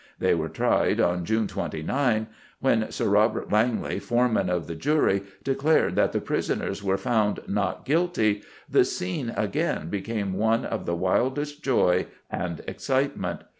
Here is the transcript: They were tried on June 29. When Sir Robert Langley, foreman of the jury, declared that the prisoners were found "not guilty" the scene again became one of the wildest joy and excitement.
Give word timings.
They 0.17 0.33
were 0.33 0.49
tried 0.49 0.99
on 0.99 1.25
June 1.25 1.45
29. 1.47 2.25
When 2.59 2.89
Sir 2.91 3.07
Robert 3.07 3.51
Langley, 3.51 3.99
foreman 3.99 4.49
of 4.49 4.65
the 4.65 4.73
jury, 4.73 5.21
declared 5.43 5.95
that 5.95 6.11
the 6.11 6.19
prisoners 6.19 6.83
were 6.83 6.97
found 6.97 7.41
"not 7.47 7.85
guilty" 7.85 8.41
the 8.67 8.83
scene 8.83 9.31
again 9.37 9.89
became 9.91 10.33
one 10.33 10.65
of 10.65 10.87
the 10.87 10.95
wildest 10.95 11.61
joy 11.61 12.07
and 12.31 12.61
excitement. 12.67 13.43